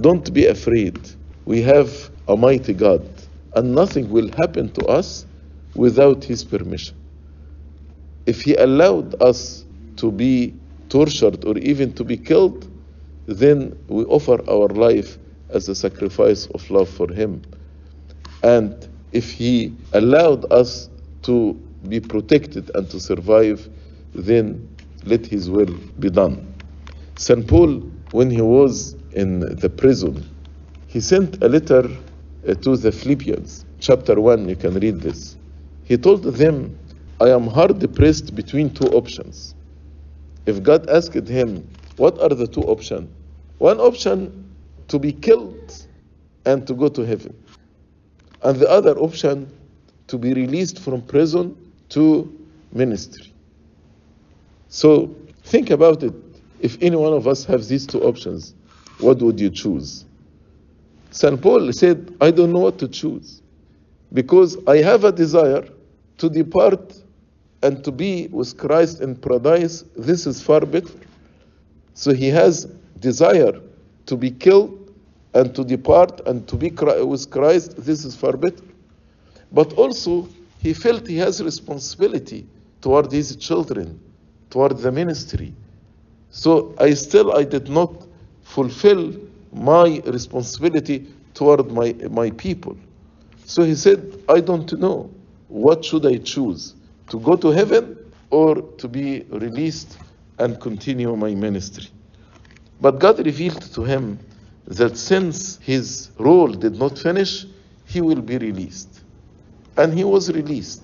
Don't 0.00 0.32
be 0.32 0.46
afraid. 0.46 1.10
We 1.44 1.62
have 1.62 2.10
a 2.28 2.36
mighty 2.36 2.74
God, 2.74 3.08
and 3.54 3.74
nothing 3.74 4.10
will 4.10 4.30
happen 4.36 4.72
to 4.72 4.86
us 4.86 5.26
without 5.74 6.24
his 6.24 6.44
permission. 6.44 6.96
If 8.26 8.42
he 8.42 8.54
allowed 8.56 9.20
us 9.22 9.64
to 9.96 10.10
be 10.10 10.54
tortured 10.88 11.44
or 11.44 11.56
even 11.58 11.92
to 11.94 12.04
be 12.04 12.16
killed, 12.16 12.68
then 13.26 13.76
we 13.88 14.04
offer 14.04 14.38
our 14.50 14.68
life 14.68 15.18
as 15.50 15.68
a 15.68 15.74
sacrifice 15.74 16.46
of 16.46 16.68
love 16.70 16.88
for 16.88 17.12
him. 17.12 17.42
And 18.42 18.88
if 19.12 19.32
he 19.32 19.76
allowed 19.92 20.50
us 20.52 20.88
to 21.22 21.60
be 21.86 22.00
protected 22.00 22.70
and 22.74 22.88
to 22.90 23.00
survive, 23.00 23.68
then 24.14 24.68
let 25.04 25.26
his 25.26 25.48
will 25.50 25.74
be 25.98 26.10
done. 26.10 26.54
St. 27.16 27.46
Paul, 27.46 27.80
when 28.12 28.30
he 28.30 28.42
was 28.42 28.94
in 29.12 29.40
the 29.40 29.70
prison, 29.70 30.24
he 30.86 31.00
sent 31.00 31.42
a 31.42 31.48
letter 31.48 31.88
uh, 32.46 32.54
to 32.54 32.76
the 32.76 32.92
Philippians, 32.92 33.64
chapter 33.80 34.20
1, 34.20 34.48
you 34.48 34.56
can 34.56 34.74
read 34.74 35.00
this. 35.00 35.36
He 35.84 35.96
told 35.96 36.22
them, 36.22 36.78
I 37.20 37.30
am 37.30 37.46
hard 37.46 37.94
pressed 37.94 38.34
between 38.34 38.70
two 38.74 38.86
options. 38.88 39.54
If 40.46 40.62
God 40.62 40.88
asked 40.90 41.28
him, 41.28 41.68
What 41.96 42.20
are 42.20 42.28
the 42.28 42.46
two 42.46 42.62
options? 42.62 43.08
One 43.58 43.80
option, 43.80 44.54
to 44.88 44.98
be 44.98 45.12
killed 45.12 45.86
and 46.44 46.66
to 46.66 46.74
go 46.74 46.88
to 46.88 47.02
heaven. 47.02 47.34
And 48.42 48.58
the 48.58 48.68
other 48.68 48.96
option, 48.98 49.50
to 50.08 50.18
be 50.18 50.34
released 50.34 50.78
from 50.78 51.02
prison 51.02 51.56
to 51.90 52.32
ministry. 52.72 53.32
So 54.68 55.14
think 55.44 55.70
about 55.70 56.02
it. 56.02 56.14
If 56.60 56.82
any 56.82 56.96
one 56.96 57.12
of 57.12 57.26
us 57.26 57.44
have 57.44 57.66
these 57.66 57.86
two 57.86 58.02
options, 58.02 58.54
what 58.98 59.18
would 59.18 59.38
you 59.38 59.50
choose? 59.50 60.04
St. 61.10 61.40
Paul 61.40 61.72
said, 61.72 62.14
I 62.20 62.30
don't 62.30 62.52
know 62.52 62.58
what 62.60 62.78
to 62.78 62.88
choose 62.88 63.42
because 64.12 64.56
I 64.66 64.78
have 64.78 65.04
a 65.04 65.12
desire 65.12 65.68
to 66.18 66.28
depart 66.30 66.94
and 67.62 67.82
to 67.84 67.92
be 67.92 68.28
with 68.28 68.56
Christ 68.56 69.00
in 69.00 69.16
paradise. 69.16 69.84
This 69.96 70.26
is 70.26 70.42
far 70.42 70.60
better. 70.60 70.92
So 71.94 72.12
he 72.12 72.28
has 72.28 72.66
desire 73.00 73.60
to 74.06 74.16
be 74.16 74.30
killed 74.30 74.94
and 75.34 75.54
to 75.54 75.64
depart 75.64 76.20
and 76.26 76.46
to 76.48 76.56
be 76.56 76.70
with 76.70 77.30
Christ. 77.30 77.76
This 77.76 78.04
is 78.04 78.14
far 78.14 78.36
better. 78.36 78.62
But 79.52 79.72
also, 79.74 80.28
he 80.58 80.72
felt 80.74 81.06
he 81.06 81.16
has 81.18 81.42
responsibility 81.42 82.46
toward 82.80 83.10
his 83.12 83.36
children, 83.36 84.00
toward 84.50 84.78
the 84.78 84.92
ministry. 84.92 85.54
So 86.30 86.74
I 86.78 86.94
still 86.94 87.32
I 87.36 87.44
did 87.44 87.68
not 87.68 88.06
fulfill 88.42 89.14
my 89.52 90.02
responsibility 90.06 91.06
toward 91.34 91.70
my, 91.70 91.92
my 92.10 92.30
people. 92.30 92.76
So 93.44 93.62
he 93.62 93.74
said, 93.74 94.22
I 94.28 94.40
don't 94.40 94.72
know. 94.78 95.10
What 95.48 95.84
should 95.84 96.04
I 96.06 96.18
choose? 96.18 96.74
To 97.10 97.20
go 97.20 97.36
to 97.36 97.48
heaven 97.50 97.96
or 98.30 98.56
to 98.60 98.88
be 98.88 99.24
released 99.30 99.98
and 100.38 100.60
continue 100.60 101.14
my 101.16 101.34
ministry? 101.34 101.88
But 102.80 102.98
God 102.98 103.24
revealed 103.24 103.62
to 103.74 103.84
him 103.84 104.18
that 104.66 104.98
since 104.98 105.58
his 105.58 106.10
role 106.18 106.48
did 106.48 106.78
not 106.78 106.98
finish, 106.98 107.46
he 107.86 108.00
will 108.00 108.20
be 108.20 108.36
released. 108.38 109.02
And 109.76 109.92
he 109.92 110.04
was 110.04 110.32
released 110.32 110.82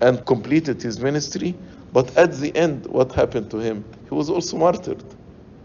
and 0.00 0.24
completed 0.26 0.82
his 0.82 1.00
ministry. 1.00 1.54
But 1.92 2.16
at 2.16 2.32
the 2.34 2.54
end, 2.56 2.86
what 2.86 3.12
happened 3.12 3.50
to 3.50 3.58
him? 3.58 3.84
He 4.08 4.14
was 4.14 4.30
also 4.30 4.56
martyred. 4.56 5.02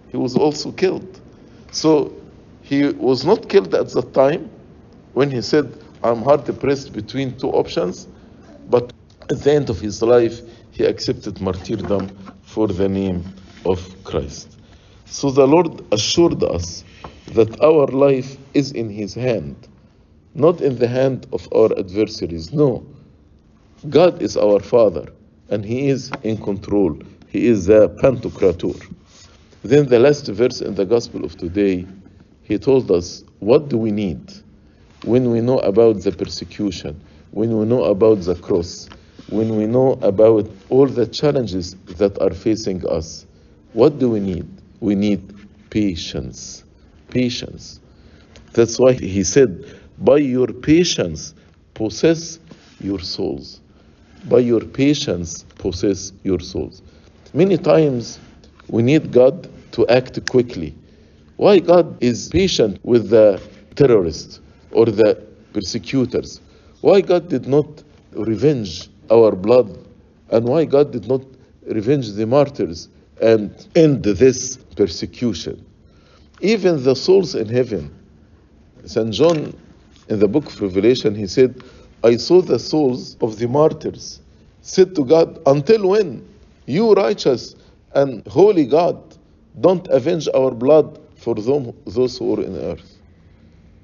He 0.10 0.18
was 0.18 0.36
also 0.36 0.72
killed. 0.72 1.20
So 1.72 2.14
he 2.62 2.88
was 2.88 3.26
not 3.26 3.50
killed 3.50 3.74
at 3.76 3.90
the 3.90 4.02
time 4.02 4.50
when 5.14 5.32
he 5.32 5.42
said, 5.42 5.78
I'm 6.04 6.22
hard 6.22 6.46
pressed 6.60 6.94
between 6.94 7.38
two 7.38 7.50
options. 7.50 8.08
But 8.70 8.92
at 9.30 9.42
the 9.42 9.52
end 9.54 9.70
of 9.70 9.80
his 9.80 10.02
life, 10.02 10.42
he 10.72 10.86
accepted 10.86 11.42
martyrdom 11.42 12.10
for 12.44 12.68
the 12.68 12.88
name 12.88 13.24
of 13.66 14.04
Christ. 14.04 14.58
So 15.06 15.30
the 15.30 15.46
Lord 15.46 15.84
assured 15.92 16.42
us 16.44 16.84
that 17.34 17.62
our 17.62 17.88
life 17.88 18.38
is 18.54 18.72
in 18.72 18.90
His 18.90 19.14
hand, 19.14 19.56
not 20.34 20.62
in 20.62 20.78
the 20.78 20.88
hand 20.88 21.28
of 21.34 21.48
our 21.54 21.78
adversaries. 21.78 22.54
No. 22.54 22.86
God 23.90 24.22
is 24.22 24.38
our 24.38 24.60
Father, 24.60 25.12
and 25.50 25.66
He 25.66 25.90
is 25.90 26.12
in 26.24 26.38
control. 26.38 26.98
He 27.28 27.48
is 27.48 27.66
the 27.66 27.90
Pantocrator. 28.02 28.76
Then 29.64 29.88
the 29.88 30.00
last 30.00 30.28
verse 30.28 30.62
in 30.62 30.76
the 30.76 30.86
Gospel 30.86 31.26
of 31.26 31.38
today, 31.38 31.86
He 32.44 32.58
told 32.58 32.92
us, 32.92 33.24
What 33.40 33.70
do 33.70 33.78
we 33.78 33.92
need 33.92 34.32
when 35.04 35.32
we 35.32 35.42
know 35.42 35.60
about 35.60 36.02
the 36.02 36.12
persecution, 36.12 37.00
when 37.32 37.58
we 37.58 37.66
know 37.66 37.86
about 37.86 38.22
the 38.22 38.36
cross, 38.36 38.90
when 39.30 39.56
we 39.56 39.66
know 39.66 39.94
about 40.02 40.50
all 40.70 40.88
the 40.88 41.08
challenges 41.08 41.76
that 41.98 42.20
are 42.22 42.34
facing 42.34 42.86
us? 42.88 43.26
What 43.74 44.00
do 44.00 44.10
we 44.10 44.20
need? 44.20 44.48
we 44.82 44.96
need 44.96 45.34
patience. 45.70 46.66
Patience. 47.10 47.80
That's 48.54 48.78
why 48.78 48.94
he 48.94 49.24
said, 49.24 49.80
by 50.02 50.18
your 50.18 50.48
patience, 50.48 51.34
possess 51.74 52.40
your 52.80 53.00
souls. 53.00 53.62
By 54.26 54.40
your 54.40 54.62
patience, 54.62 55.44
possess 55.58 56.12
your 56.24 56.40
souls. 56.40 56.82
Many 57.34 57.58
times 57.58 58.20
we 58.68 58.84
need 58.84 59.12
God 59.12 59.48
to 59.74 59.88
act 59.88 60.30
quickly. 60.30 60.76
Why 61.38 61.60
God 61.60 61.98
is 62.04 62.30
patient 62.30 62.80
with 62.84 63.10
the 63.10 63.42
terrorists 63.76 64.42
or 64.72 64.86
the 64.86 65.24
persecutors? 65.54 66.42
Why 66.82 67.02
God 67.02 67.30
did 67.30 67.48
not 67.48 67.84
revenge 68.12 68.90
our 69.10 69.32
blood? 69.32 69.78
And 70.30 70.46
why 70.46 70.66
God 70.66 70.92
did 70.92 71.08
not 71.08 71.22
revenge 71.66 72.14
the 72.14 72.26
martyrs 72.26 72.90
and 73.22 73.68
end 73.76 74.04
this 74.04 74.58
persecution. 74.76 75.66
Even 76.42 76.84
the 76.84 76.96
souls 76.96 77.36
in 77.36 77.48
heaven. 77.48 77.94
St. 78.86 79.12
John, 79.14 79.54
in 80.10 80.20
the 80.20 80.28
book 80.28 80.48
of 80.48 80.62
Revelation, 80.62 81.16
he 81.16 81.28
said, 81.28 81.64
I 82.04 82.18
saw 82.18 82.42
the 82.42 82.60
souls 82.60 83.18
of 83.22 83.38
the 83.38 83.48
martyrs 83.48 84.22
said 84.62 84.96
to 84.96 85.04
God, 85.04 85.40
Until 85.46 85.90
when? 85.90 86.28
You 86.66 86.94
righteous 86.94 87.56
and 87.94 88.26
holy 88.28 88.66
God, 88.66 89.18
don't 89.60 89.88
avenge 89.88 90.30
our 90.34 90.52
blood 90.52 91.00
for 91.18 91.36
them, 91.36 91.74
those 91.86 92.18
who 92.18 92.36
are 92.36 92.44
in 92.44 92.56
earth. 92.56 92.98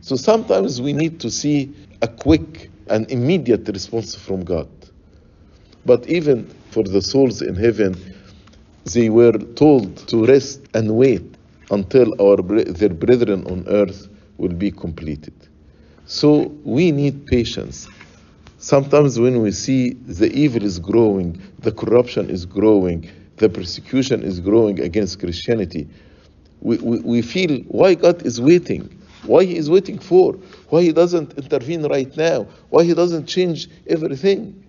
So 0.01 0.15
sometimes 0.15 0.81
we 0.81 0.93
need 0.93 1.19
to 1.19 1.29
see 1.29 1.73
a 2.01 2.07
quick 2.07 2.69
and 2.89 3.09
immediate 3.11 3.67
response 3.67 4.15
from 4.15 4.45
God. 4.45 4.69
But 5.85 6.07
even 6.07 6.47
for 6.71 6.83
the 6.83 7.01
souls 7.01 7.41
in 7.41 7.55
heaven, 7.55 7.95
they 8.93 9.09
were 9.09 9.37
told 9.55 9.97
to 10.07 10.25
rest 10.25 10.61
and 10.73 10.95
wait 10.95 11.23
until 11.71 12.13
our, 12.21 12.37
their 12.37 12.89
brethren 12.89 13.45
on 13.47 13.65
earth 13.67 14.07
will 14.37 14.53
be 14.53 14.71
completed. 14.71 15.33
So 16.07 16.51
we 16.63 16.91
need 16.91 17.25
patience. 17.27 17.87
Sometimes 18.57 19.19
when 19.19 19.41
we 19.41 19.51
see 19.51 19.93
the 19.93 20.31
evil 20.31 20.63
is 20.63 20.79
growing, 20.79 21.41
the 21.59 21.71
corruption 21.71 22.29
is 22.29 22.45
growing, 22.45 23.09
the 23.37 23.49
persecution 23.49 24.23
is 24.23 24.39
growing 24.39 24.79
against 24.79 25.19
Christianity, 25.19 25.87
we, 26.61 26.77
we, 26.77 26.99
we 27.01 27.21
feel 27.21 27.59
why 27.67 27.93
God 27.93 28.25
is 28.25 28.41
waiting. 28.41 28.89
Why 29.23 29.43
he 29.43 29.57
is 29.57 29.69
waiting 29.69 29.99
for? 29.99 30.33
Why 30.69 30.81
he 30.81 30.91
doesn't 30.91 31.37
intervene 31.37 31.83
right 31.85 32.15
now? 32.17 32.47
Why 32.69 32.83
he 32.83 32.93
doesn't 32.93 33.27
change 33.27 33.69
everything? 33.85 34.63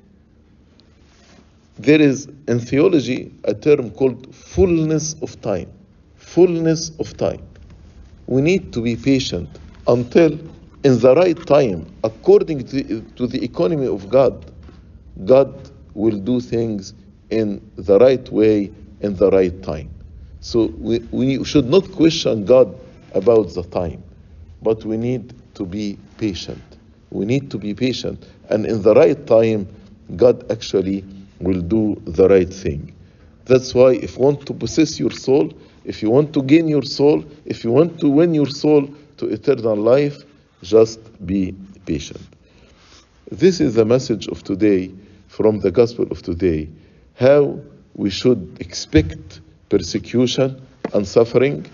there 1.78 2.00
is 2.00 2.28
in 2.48 2.58
theology 2.58 3.32
a 3.44 3.54
term 3.54 3.90
called 3.92 4.34
fullness 4.34 5.14
of 5.22 5.40
time. 5.40 5.70
Fullness 6.16 6.90
of 6.98 7.16
time. 7.16 7.42
We 8.26 8.42
need 8.42 8.72
to 8.72 8.82
be 8.82 8.96
patient 8.96 9.48
until, 9.86 10.38
in 10.84 10.98
the 11.00 11.14
right 11.14 11.46
time, 11.46 11.86
according 12.04 12.66
to, 12.66 13.00
to 13.16 13.26
the 13.26 13.42
economy 13.42 13.86
of 13.86 14.08
God, 14.08 14.52
God 15.24 15.70
will 15.94 16.18
do 16.18 16.40
things 16.40 16.94
in 17.30 17.60
the 17.76 17.98
right 17.98 18.28
way, 18.30 18.70
in 19.00 19.16
the 19.16 19.30
right 19.30 19.62
time. 19.62 19.90
So 20.40 20.66
we, 20.78 21.00
we 21.10 21.44
should 21.44 21.68
not 21.68 21.90
question 21.92 22.44
God 22.44 22.78
about 23.12 23.54
the 23.54 23.62
time, 23.64 24.02
but 24.62 24.84
we 24.84 24.96
need 24.96 25.34
to 25.54 25.66
be 25.66 25.98
patient. 26.16 26.62
We 27.10 27.24
need 27.26 27.50
to 27.50 27.58
be 27.58 27.74
patient. 27.74 28.24
And 28.48 28.64
in 28.64 28.82
the 28.82 28.94
right 28.94 29.26
time, 29.26 29.66
God 30.16 30.50
actually 30.50 31.04
will 31.40 31.60
do 31.60 32.00
the 32.04 32.28
right 32.28 32.52
thing. 32.52 32.94
That's 33.46 33.74
why 33.74 33.94
if 33.94 34.16
you 34.16 34.22
want 34.22 34.46
to 34.46 34.54
possess 34.54 35.00
your 35.00 35.10
soul, 35.10 35.52
if 35.84 36.02
you 36.02 36.10
want 36.10 36.32
to 36.34 36.42
gain 36.42 36.68
your 36.68 36.82
soul, 36.82 37.24
if 37.46 37.64
you 37.64 37.72
want 37.72 37.98
to 38.00 38.08
win 38.08 38.34
your 38.34 38.48
soul 38.48 38.88
to 39.16 39.26
eternal 39.26 39.76
life, 39.76 40.22
just 40.62 41.00
be 41.26 41.54
patient. 41.86 42.20
This 43.30 43.60
is 43.60 43.74
the 43.74 43.84
message 43.84 44.26
of 44.28 44.42
today 44.42 44.90
from 45.28 45.60
the 45.60 45.70
gospel 45.70 46.06
of 46.10 46.22
today. 46.22 46.68
How 47.14 47.60
we 47.94 48.10
should 48.10 48.56
expect 48.60 49.40
persecution 49.68 50.60
and 50.94 51.06
suffering, 51.06 51.66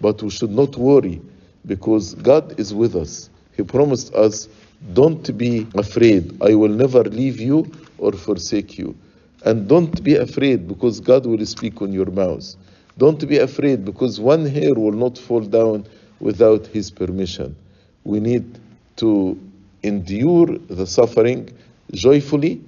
but 0.00 0.22
we 0.22 0.30
should 0.30 0.50
not 0.50 0.76
worry 0.76 1.20
because 1.66 2.14
God 2.14 2.58
is 2.58 2.72
with 2.72 2.96
us. 2.96 3.30
He 3.56 3.62
promised 3.62 4.14
us, 4.14 4.48
Don't 4.94 5.36
be 5.36 5.66
afraid, 5.74 6.42
I 6.42 6.54
will 6.54 6.70
never 6.70 7.04
leave 7.04 7.38
you 7.40 7.70
or 7.98 8.12
forsake 8.12 8.78
you. 8.78 8.96
And 9.44 9.68
don't 9.68 10.02
be 10.02 10.16
afraid 10.16 10.66
because 10.68 11.00
God 11.00 11.26
will 11.26 11.44
speak 11.46 11.82
on 11.82 11.92
your 11.92 12.10
mouth. 12.10 12.54
Don't 12.96 13.26
be 13.28 13.38
afraid 13.38 13.84
because 13.84 14.20
one 14.20 14.46
hair 14.46 14.74
will 14.74 14.92
not 14.92 15.18
fall 15.18 15.40
down 15.40 15.86
without 16.20 16.66
His 16.68 16.90
permission. 16.90 17.56
We 18.04 18.20
need 18.20 18.58
to 18.96 19.38
endure 19.82 20.58
the 20.68 20.86
suffering 20.86 21.50
joyfully, 21.92 22.60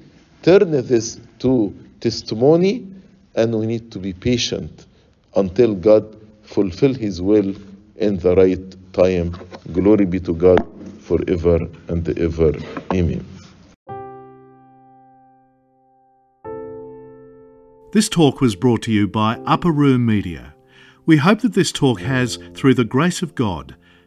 turn 0.42 0.70
this 0.70 1.20
to 1.40 1.74
testimony, 2.00 2.86
and 3.34 3.54
we 3.58 3.66
need 3.66 3.90
to 3.92 3.98
be 3.98 4.12
patient 4.12 4.86
until 5.36 5.74
God 5.74 6.16
fulfill 6.42 6.94
His 6.94 7.20
will 7.20 7.54
in 7.96 8.18
the 8.18 8.34
right 8.36 8.92
time. 8.92 9.36
Glory 9.72 10.04
be 10.04 10.20
to 10.20 10.34
God 10.34 10.66
forever 11.00 11.68
and 11.88 12.18
ever. 12.18 12.52
Amen. 12.92 13.24
This 17.92 18.08
talk 18.08 18.40
was 18.40 18.56
brought 18.56 18.82
to 18.82 18.92
you 18.92 19.06
by 19.06 19.38
Upper 19.46 19.70
Room 19.70 20.04
Media. 20.04 20.54
We 21.06 21.18
hope 21.18 21.42
that 21.42 21.54
this 21.54 21.70
talk 21.70 22.00
has, 22.00 22.38
through 22.54 22.74
the 22.74 22.84
grace 22.84 23.22
of 23.22 23.36
God, 23.36 23.76